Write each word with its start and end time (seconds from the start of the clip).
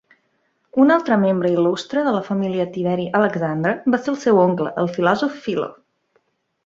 Un 0.83 0.93
altre 0.93 1.17
membre 1.23 1.51
il·lustre 1.57 2.03
de 2.07 2.13
la 2.15 2.23
família 2.29 2.65
de 2.69 2.75
Tiberi 2.77 3.05
Alexandre 3.21 3.75
va 3.97 4.01
ser 4.07 4.13
el 4.15 4.19
seu 4.25 4.41
oncle, 4.47 4.73
el 4.85 4.91
filòsof 4.97 5.37
Philo. 5.45 5.69